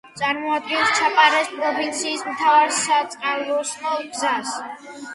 [0.19, 4.61] წარმოადგენს ჩაპარეს პროვინციის მთავარ საწყალოსნო გზას.